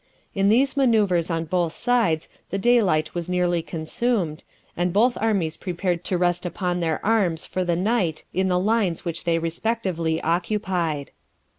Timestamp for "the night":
7.63-8.23